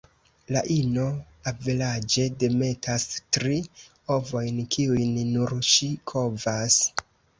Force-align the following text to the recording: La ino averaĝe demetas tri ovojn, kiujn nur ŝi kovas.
La 0.53 0.61
ino 0.75 1.03
averaĝe 1.51 2.25
demetas 2.43 3.05
tri 3.37 3.59
ovojn, 4.17 4.65
kiujn 4.77 5.13
nur 5.37 5.55
ŝi 5.75 5.91
kovas. 6.15 6.81